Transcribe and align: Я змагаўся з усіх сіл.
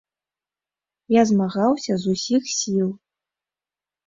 Я 1.15 1.23
змагаўся 1.31 1.93
з 2.05 2.15
усіх 2.15 2.43
сіл. 2.57 2.89